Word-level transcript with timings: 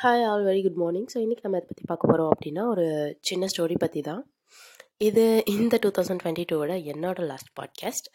Hi 0.00 0.22
all 0.24 0.44
very 0.44 0.60
good 0.62 0.78
morning 0.78 1.08
so 1.14 1.18
இன்றைக்கி 1.20 1.42
நம்ம 1.42 1.56
இதை 1.56 1.66
பற்றி 1.66 1.84
பார்க்க 1.86 2.06
போகிறோம் 2.06 2.30
அப்படின்னா 2.30 2.62
ஒரு 2.66 2.84
சின்ன 3.20 3.46
ஸ்டோரி 3.46 3.74
பற்றி 3.74 4.00
தான். 4.00 4.22
இது 4.98 5.24
இந்த 5.46 5.78
டூ 5.78 5.88
தௌசண்ட் 5.88 6.22
டுவெண்ட்டி 6.22 6.44
டூவோட 6.44 6.74
என்னோட 6.84 7.26
லாஸ்ட் 7.26 7.50
பாட்காஸ்ட் 7.60 8.08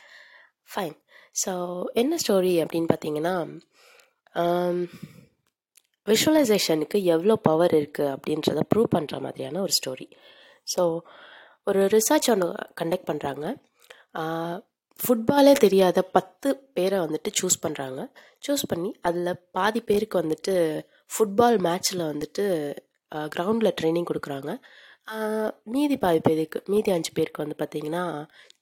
ஃபைன் 0.70 0.96
ஸோ 1.36 1.54
என்ன 1.94 2.18
ஸ்டோரி 2.18 2.54
அப்படின்னு 2.64 2.90
பார்த்தீங்கன்னா 2.92 3.36
um, 4.36 4.80
விஷுவலைசேஷனுக்கு 6.08 7.04
எவ்வளோ 7.04 7.36
பவர் 7.42 7.76
இருக்குது 7.78 8.14
அப்படின்றத 8.16 8.64
ப்ரூவ் 8.74 8.90
பண்ணுற 8.96 9.20
மாதிரியான 9.20 9.62
ஒரு 9.62 9.76
ஸ்டோரி 9.80 10.08
ஸோ 10.68 10.84
ஒரு 11.64 11.84
ரிசர்ச் 11.88 12.30
ஒன்று 12.30 12.50
கண்டக்ட் 12.82 13.10
பண்ணுறாங்க 13.10 13.46
ஃபுட்பாலே 15.00 15.54
தெரியாத 15.66 16.00
பத்து 16.18 16.50
பேரை 16.76 16.98
வந்துட்டு 17.06 17.30
சூஸ் 17.40 17.58
பண்ணுறாங்க 17.64 18.02
சூஸ் 18.46 18.64
பண்ணி 18.72 18.90
அதில் 19.08 19.40
பாதி 19.58 19.80
பேருக்கு 19.90 20.18
வந்துட்டு 20.22 20.54
ஃபுட்பால் 21.14 21.58
மேட்ச்சில் 21.68 22.04
வந்துட்டு 22.12 22.46
கிரவுண்டில் 23.36 23.76
ட்ரைனிங் 23.80 24.10
கொடுக்குறாங்க. 24.10 24.52
மீதி 25.74 25.96
பாதி 26.04 26.20
பேருக்கு 26.28 26.60
மீதி 26.74 26.90
அஞ்சு 26.96 27.12
பேருக்கு 27.18 27.44
வந்து 27.44 27.58
பார்த்திங்கன்னா 27.60 28.04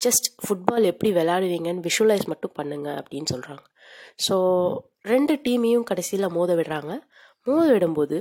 ஜஸ்ட் 0.06 0.28
ஃபுட்பால் 0.44 0.90
எப்படி 0.92 1.10
விளையாடுவீங்கன்னு 1.18 1.86
விஷுவலைஸ் 1.90 2.26
மட்டும் 2.32 2.56
பண்ணுங்க 2.60 2.90
அப்படின்னு 3.02 3.32
சொல்கிறாங்க 3.34 3.64
ஸோ 4.26 4.36
ரெண்டு 5.14 5.34
டீமையும் 5.46 5.88
கடைசியில் 5.92 6.34
மோத 6.38 6.52
விடுறாங்க. 6.60 6.94
மோத 7.48 7.68
விடும்போது 7.76 8.18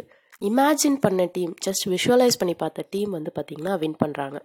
இமேஜின் 0.48 0.98
பண்ண 1.04 1.22
டீம் 1.36 1.52
ஜஸ்ட் 1.66 1.84
விஷுவலைஸ் 1.94 2.38
பண்ணி 2.40 2.54
பார்த்த 2.62 2.86
டீம் 2.94 3.10
வந்து 3.18 3.30
பார்த்திங்கன்னா 3.36 3.74
வின் 3.82 4.00
பண்ணுறாங்க 4.04 4.38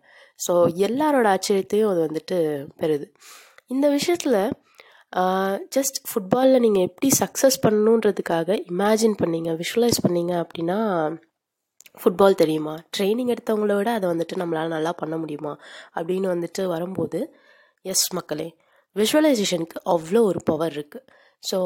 ஸோ 0.45 0.53
எல்லாரோட 0.87 1.27
ஆச்சரியத்தையும் 1.35 1.91
அது 1.93 2.01
வந்துட்டு 2.07 2.37
பெறுது. 2.81 3.07
இந்த 3.69 3.87
விஷயத்தில் 3.89 4.39
ஜஸ்ட் 5.75 5.97
ஃபுட்பாலில் 6.09 6.63
நீங்கள் 6.65 6.85
எப்படி 6.89 7.09
சக்ஸஸ் 7.21 7.57
பண்ணணுன்றதுக்காக 7.65 8.57
இமேஜின் 8.71 9.15
பண்ணீங்க 9.21 9.49
விஷுவலைஸ் 9.61 9.99
பண்ணீங்க 10.05 10.33
அப்படின்னா 10.43 10.77
ஃபுட்பால் 12.01 12.39
தெரியுமா? 12.41 12.73
ட்ரைனிங் 12.95 13.31
எடுத்தவங்கள 13.33 13.75
விட 13.75 13.89
அதை 13.93 14.05
வந்துட்டு 14.09 14.35
நம்மளால் 14.35 14.75
நல்லா 14.75 14.91
பண்ண 14.91 15.15
முடியுமா? 15.17 15.53
அப்படின்னு 15.95 16.27
வந்துட்டு 16.33 16.63
வரும்போது 16.65 17.19
எஸ் 17.85 18.07
மக்களே 18.13 18.47
விஷுவலைசேஷனுக்கு 18.95 19.79
அவ்வளோ 19.85 20.21
ஒரு 20.23 20.39
பவர் 20.43 20.73
இருக்குது 20.73 21.05
ஸோ 21.43 21.57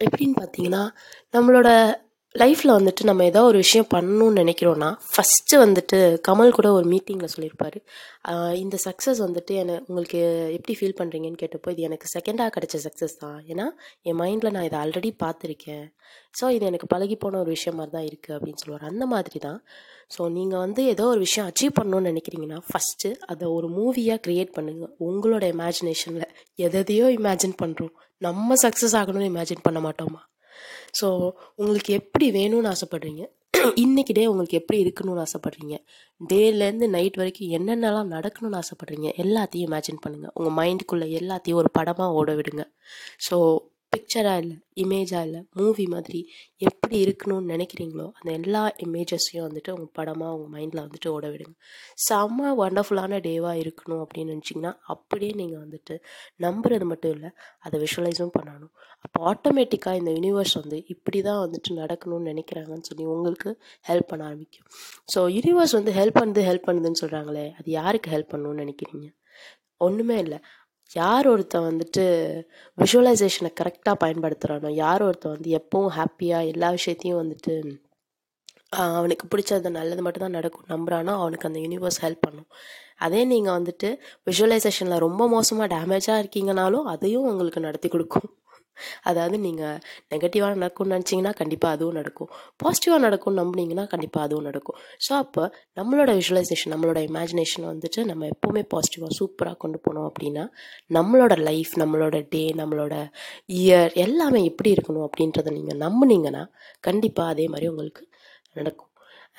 எப்படின்னு 0.00 0.36
பார்த்தீங்கன்னா 0.40 0.82
நம்மளோட 1.32 1.68
லைஃப்பில் 2.40 2.74
வந்துட்டு 2.76 3.02
நம்ம 3.08 3.24
ஏதோ 3.30 3.40
ஒரு 3.48 3.58
விஷயம் 3.62 3.88
பண்ணணும்னு 3.94 4.40
நினைக்கிறோன்னா 4.42 4.88
ஃபஸ்ட்டு 5.12 5.60
வந்துட்டு 5.62 5.98
கமல் 6.28 6.54
கூட 6.56 6.68
ஒரு 6.78 6.86
மீட்டிங்கில் 6.92 7.32
சொல்லியிருப்பார். 7.34 7.76
இந்த 8.62 8.76
சக்ஸஸ் 8.84 9.20
வந்துட்டு 9.24 9.52
என்னை 9.62 9.76
உங்களுக்கு 9.88 10.20
எப்படி 10.56 10.74
ஃபீல் 10.78 10.96
பண்ணுறீங்கன்னு 11.00 11.40
கேட்டப்போ 11.42 11.72
இது 11.74 11.86
எனக்கு 11.88 12.06
செகண்டாக 12.14 12.50
கிடைச்ச 12.56 12.78
சக்ஸஸ் 12.86 13.16
தான். 13.24 13.38
ஏன்னா 13.52 13.66
என் 14.10 14.18
மைண்டில் 14.22 14.54
நான் 14.56 14.66
இதை 14.68 14.78
ஆல்ரெடி 14.82 15.12
பார்த்துருக்கேன். 15.24 15.84
ஸோ 16.40 16.50
இது 16.56 16.64
எனக்கு 16.70 16.90
பழகி 16.94 17.18
போன 17.24 17.38
ஒரு 17.44 17.50
விஷயம் 17.56 17.78
மாதிரி 17.80 17.94
தான் 17.96 18.08
இருக்குது 18.10 18.36
அப்படின்னு 18.38 18.62
சொல்லுவார். 18.62 18.86
அந்த 18.92 19.06
மாதிரி 19.14 19.40
தான். 19.48 19.58
ஸோ 20.14 20.22
நீங்கள் 20.38 20.62
வந்து 20.66 20.82
ஏதோ 20.94 21.04
ஒரு 21.14 21.20
விஷயம் 21.26 21.48
அச்சீவ் 21.50 21.76
பண்ணணும்னு 21.80 22.12
நினைக்கிறீங்கன்னா 22.12 22.60
ஃபஸ்ட்டு 22.70 23.10
அதை 23.32 23.46
ஒரு 23.56 23.68
மூவியாக 23.78 24.20
க்ரியேட் 24.26 24.56
பண்ணுங்கள் 24.58 24.94
உங்களோட 25.08 25.44
இமேஜினேஷனில் 25.56 26.28
எதையோ 26.68 27.08
இமேஜின் 27.18 27.58
பண்ணுறோம் 27.64 27.94
நம்ம 28.22 28.54
சக்ஸஸ் 28.66 28.96
ஆகணும்னு 29.00 29.30
இமேஜின் 29.32 29.66
பண்ண 29.66 29.78
மாட்டோமா? 29.86 30.20
ஸோ 31.00 31.08
உங்களுக்கு 31.54 31.92
எப்படி 32.00 32.28
வேணும்னு 32.30 32.72
ஆசைப்பட்றீங்க? 32.74 33.22
இன்றைக்கி 33.82 34.12
டே 34.12 34.24
உங்களுக்கு 34.26 34.58
எப்படி 34.60 34.78
இருக்கணும்னு 34.84 35.22
ஆசைப்பட்றீங்க? 35.24 35.76
டேலேருந்து 36.20 36.86
நைட் 36.96 37.16
வரைக்கும் 37.20 37.52
என்னென்னலாம் 37.58 38.12
நடக்கணும்னு 38.16 38.58
ஆசைப்பட்றீங்க? 38.62 39.08
எல்லாத்தையும் 39.24 39.68
இமேஜின் 39.68 40.02
பண்ணுங்கள் 40.04 40.34
உங்கள் 40.34 40.56
மைண்டுக்குள்ளே 40.58 41.08
எல்லாத்தையும் 41.20 41.60
ஒரு 41.62 41.70
படமாக 41.70 42.18
ஓட 42.20 42.32
விடுங்க. 42.34 42.64
ஸோ 43.28 43.38
பிக்சராக 43.96 44.42
இல்லை 44.42 44.56
இமேஜாக 44.82 45.26
இல்லை 45.26 45.40
மூவி 45.58 45.84
மாதிரி 45.92 46.20
எப்படி 46.68 46.96
இருக்கணும்னு 47.04 47.52
நினைக்கிறீங்களோ 47.54 48.06
அந்த 48.18 48.30
எல்லா 48.38 48.62
இமேஜஸையும் 48.84 49.46
வந்துட்டு 49.46 49.70
உங்கள் 49.74 49.92
படமாக 49.98 50.34
உங்கள் 50.36 50.52
மைண்டில் 50.54 50.82
வந்துட்டு 50.84 51.08
ஓட 51.14 51.26
விடுங்க 51.32 51.54
செம்ம 52.06 52.50
ஒண்டர்ஃபுல்லான 52.64 53.20
டேவாக 53.26 53.62
இருக்கணும் 53.62 54.02
அப்படின்னு 54.04 54.34
நினச்சிங்கன்னா 54.34 54.72
அப்படியே 54.94 55.32
நீங்கள் 55.40 55.62
வந்துட்டு 55.64 55.96
நம்புறது 56.46 56.86
மட்டும் 56.92 57.14
இல்லை 57.16 57.30
அதை 57.66 57.80
விஷுவலைஸும் 57.84 58.34
பண்ணணும். 58.38 58.72
அப்போ 59.04 59.18
ஆட்டோமேட்டிக்காக 59.32 60.00
இந்த 60.02 60.10
யூனிவர்ஸ் 60.18 60.56
வந்து 60.60 60.78
இப்படி 60.94 61.20
தான் 61.28 61.42
வந்துட்டு 61.44 61.78
நடக்கணும்னு 61.82 62.30
நினைக்கிறாங்கன்னு 62.32 62.88
சொல்லி 62.90 63.06
உங்களுக்கு 63.14 63.50
ஹெல்ப் 63.90 64.10
பண்ண 64.12 64.24
ஆரம்பிக்கும். 64.30 64.66
ஸோ 65.14 65.20
யூனிவர்ஸ் 65.36 65.76
வந்து 65.78 65.94
ஹெல்ப் 66.00 66.20
பண்ணுது 66.20 66.42
ஹெல்ப் 66.50 66.68
பண்ணுதுன்னு 66.68 67.02
சொல்கிறாங்களே 67.04 67.46
அது 67.60 67.68
யாருக்கு 67.80 68.14
ஹெல்ப் 68.16 68.32
பண்ணணும்னு 68.34 68.64
நினைக்கிறீங்க? 68.64 69.08
ஒன்றுமே 69.86 70.16
இல்லை. 70.24 70.38
யார் 70.94 71.26
ஒருத்தன் 71.26 71.66
வந்துட்டு 71.70 72.04
விஷுவலைசேஷனை 72.78 73.50
கரெக்டாக 73.60 73.96
பயன்படுத்துகிறானோ 74.04 74.68
யார் 74.68 75.02
ஒருத்தன் 75.02 75.34
வந்து 75.36 75.50
எப்பவும் 75.60 75.94
ஹாப்பியாக 75.98 76.50
எல்லா 76.52 76.70
விஷயத்தையும் 76.70 77.20
வந்துட்டு 77.22 77.54
அவனுக்கு 78.68 79.26
பிடிச்சது 79.32 79.68
நல்லது 79.70 80.02
மட்டும்தான் 80.02 80.36
நடக்கும் 80.38 80.68
நம்புறானோ 80.68 81.12
அவனுக்கு 81.22 81.48
அந்த 81.48 81.60
யூனிவர்ஸ் 81.60 82.00
ஹெல்ப் 82.02 82.24
பண்ணும். 82.26 82.48
அதே 82.96 83.24
நீங்கள் 83.24 83.56
வந்துட்டு 83.58 83.98
விஷுவலைசேஷனில் 84.30 84.98
ரொம்ப 84.98 85.28
மோசமாக 85.28 85.68
டேமேஜாக 85.74 86.22
இருக்கீங்கனாலும் 86.22 86.82
அதையும் 86.82 87.24
உங்களுக்கு 87.24 87.60
நடத்தி 87.60 87.88
கொடுக்கும். 87.88 88.28
அதாவது 89.10 89.36
நீங்கள் 89.46 89.78
நெகட்டிவாக 90.12 90.52
நடக்கும்னு 90.56 90.94
நினச்சிங்கன்னா 90.96 91.32
கண்டிப்பாக 91.40 91.76
அதுவும் 91.76 91.98
நடக்கும். 92.00 92.30
பாசிட்டிவாக 92.62 93.00
நடக்கும்னு 93.06 93.40
நம்புனீங்கன்னா 93.42 93.84
கண்டிப்பாக 93.94 94.26
அதுவும் 94.28 94.46
நடக்கும். 94.50 94.78
ஸோ 95.06 95.12
அப்போ 95.22 95.44
நம்மளோட 95.80 96.10
விஷுவலைசேஷன் 96.20 96.72
நம்மளோட 96.74 97.00
இமேஜினேஷன் 97.10 97.66
வந்துட்டு 97.72 98.02
நம்ம 98.10 98.28
எப்போவுமே 98.34 98.64
பாசிட்டிவாக 98.74 99.12
சூப்பராக 99.20 99.58
கொண்டு 99.64 99.80
போனோம் 99.86 100.08
அப்படின்னா 100.10 100.44
நம்மளோட 100.98 101.34
லைஃப் 101.48 101.72
நம்மளோட 101.82 102.16
டே 102.34 102.44
நம்மளோட 102.62 102.94
இயர் 103.60 103.94
எல்லாமே 104.06 104.42
எப்படி 104.50 104.70
இருக்கணும் 104.76 105.06
அப்படின்றத 105.08 105.54
நீங்கள் 105.58 105.80
நம்புனீங்கன்னா 105.86 106.44
கண்டிப்பாக 106.88 107.32
அதே 107.34 107.46
மாதிரி 107.54 107.68
உங்களுக்கு 107.72 108.04
நடக்கும். 108.58 108.90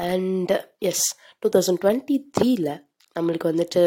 And 0.10 0.52
as 0.90 1.06
two 1.44 1.48
thousand 1.56 1.82
twenty 1.84 2.16
த்ரீல 2.38 2.70
நம்மளுக்கு 3.16 3.52
வந்துட்டு 3.52 3.82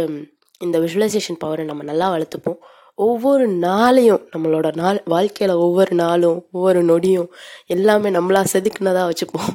இந்த 0.61 0.77
விஷுவலைசேஷன் 0.85 1.39
பவரை 1.45 1.65
நம்ம 1.69 1.83
நல்லா 1.91 2.07
வளர்த்துப்போம். 2.15 2.59
ஒவ்வொரு 3.07 3.45
நாளையும் 3.67 4.23
நம்மளோட 4.33 4.69
நாள் 4.81 4.99
வாழ்க்கையில் 5.13 5.61
ஒவ்வொரு 5.65 5.95
நாளும் 6.03 6.39
ஒவ்வொரு 6.57 6.81
நொடியும் 6.91 7.29
எல்லாமே 7.75 8.11
நம்மளா 8.17 8.43
செதுக்குனதாக 8.53 9.09
வச்சுப்போம். 9.11 9.53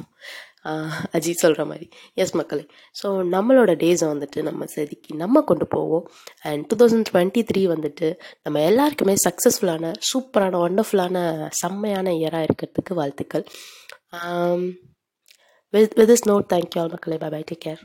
அஜித் 1.16 1.42
சொல்கிற 1.42 1.62
மாதிரி. 1.70 1.86
எஸ் 2.22 2.32
மக்களே. 2.38 2.64
ஸோ 3.00 3.06
நம்மளோட 3.34 3.72
டேஸை 3.82 4.06
வந்துட்டு 4.12 4.38
நம்ம 4.48 4.66
செதுக்கி 4.74 5.12
நம்ம 5.22 5.42
கொண்டு 5.50 5.66
போவோம். 5.74 6.06
And 6.48 6.64
two 6.70 6.76
thousand 6.80 7.08
twenty 7.10 7.42
three 7.50 7.62
வந்துட்டு 7.74 8.08
நம்ம 8.44 8.62
எல்லாருக்குமே 8.70 9.14
சக்ஸஸ்ஃபுல்லான 9.26 9.92
சூப்பரான 10.10 10.60
ஒண்டர்ஃபுல்லான 10.66 11.16
செம்மையான 11.62 12.14
இயராக 12.20 12.48
இருக்கிறதுக்கு 12.48 12.94
வாழ்த்துக்கள். 13.00 13.44
With 15.74 15.94
with 16.00 16.14
is 16.16 16.28
note 16.30 16.48
thank you 16.54 16.80
all 16.82 16.94
மக்களே. 16.96 17.18
Bye 17.24 17.30
bye 17.36 17.42
take 17.50 17.64
care 17.66 17.82